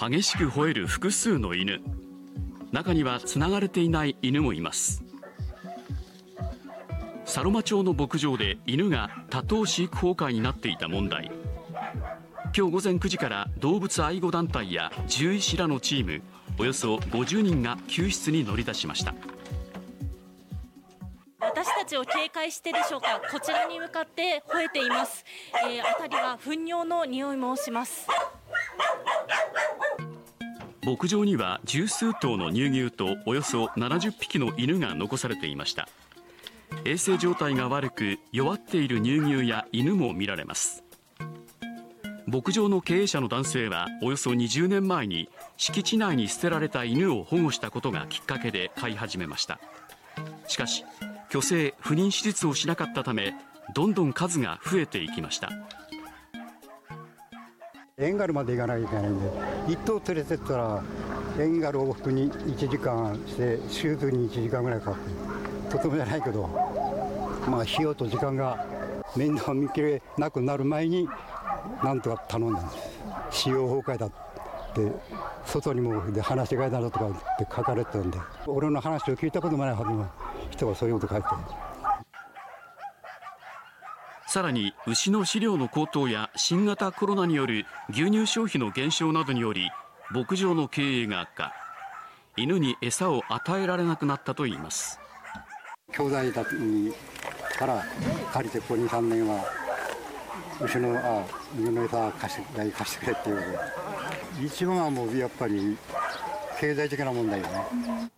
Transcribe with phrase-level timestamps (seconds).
[0.00, 1.80] 激しく吠える複数の犬。
[2.70, 5.02] 中にはつながれていない犬もいます。
[7.24, 11.32] 佐呂間町の牧場で犬が多頭飼育崩壊になっていた問題。
[12.56, 16.22] 今日午前9時から動物愛護団体や獣医師らのチーム
[16.60, 19.16] およそ50人が救出に乗り出しました。
[21.40, 25.24] 私たちを警戒してでしょうかこちらに向かって吠えています、
[25.64, 28.06] えー、辺りは糞尿の匂いもします。
[30.82, 35.88] 牧場には十数頭の乳牛とおよそ70匹の犬が残されていました。
[36.84, 40.84] 衛生状態が悪く弱っている乳牛や犬も見られます。
[42.26, 49.58] 牧場の経営者の男性はおよそ20年前に敷地内に捨てられた犬を保護したことがきっかけで飼い始めました。
[50.46, 50.84] しかし
[51.30, 53.34] 去勢不妊手術をしなかったため
[53.74, 55.50] どんどん数が増えていきました。
[57.98, 59.28] 遠軽まで行かなきゃいけないんで
[59.66, 60.82] 1頭連れてったら
[61.36, 66.46] 遠軽往復に1時間して手術に1時間ぐらいかかってとてもじゃないけど
[67.48, 68.64] まあ費用と時間が
[69.16, 71.08] 面倒見きれなくなる前に
[71.82, 72.78] なんとか頼んだんです。
[73.30, 74.10] 使用崩壊だっ
[74.74, 74.92] て
[75.44, 80.08] 外にもで話し飼いだとかって書かれてたんで俺の話を聞いたこともないはずの
[80.50, 81.28] 人がそういうこと書いて
[84.28, 89.70] さらに牛の飼料の高騰や新型コロナによる牛乳消費の減少などにより
[90.10, 91.54] 牧場の経営が悪化。
[92.36, 95.00] 犬に餌を与えられなくなったといいます。
[95.92, 96.50] 兄弟たち
[97.58, 97.82] から
[98.30, 99.42] 借りてここ23年は
[100.60, 101.24] 牛のあ
[101.58, 104.46] 犬の餌貸して貸してくれっていうことで。
[104.46, 105.74] 一番はもうやっぱり
[106.60, 108.10] 経済的な問題よね。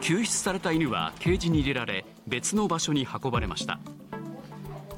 [0.00, 3.80] 救出された犬はケージに入れられ別の場所に運ばれました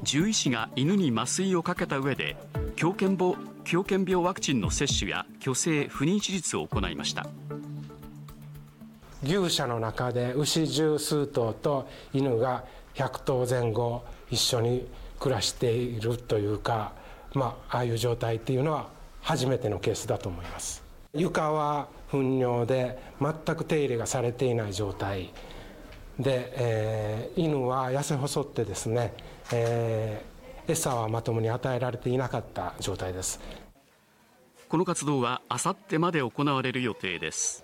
[0.03, 2.35] 獣医師が犬に麻酔をかけた上で
[2.75, 7.25] 狂犬病狂犬病ワクチンの接種や去勢不妊手術を行いました。
[9.23, 12.65] 牛舎の中で牛十数頭と犬が
[12.95, 14.85] 100頭前後一緒に
[15.19, 16.91] 暮らしているというか、
[17.33, 18.89] まあ、ああいう状態っていうのは
[19.21, 20.83] 初めてのケースだと思います。
[21.13, 25.31] 床は糞尿で全く手入れがされていない状態。
[26.19, 29.13] で、えー、犬は痩せ細ってですね、
[29.51, 33.39] えー、餌はまともに与えられていなかった状態です。
[34.69, 37.63] この活動はあさってまで行われる予定です。